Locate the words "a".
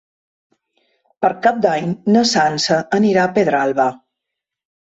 3.27-3.33